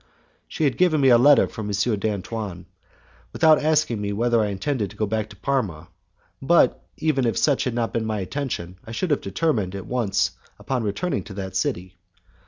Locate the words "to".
4.89-4.95, 5.29-5.35, 11.25-11.35